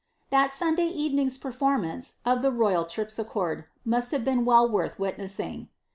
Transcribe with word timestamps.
'''That 0.31 0.49
Sunday 0.49 0.87
evening's 0.87 1.37
performance 1.37 2.13
of 2.25 2.41
the 2.41 2.49
royal 2.51 2.85
Terpsichore 2.85 3.65
must 3.85 4.09
have 4.09 4.23
been 4.23 4.45
well 4.45 4.67
worth 4.67 4.97
witnessing. 4.97 5.69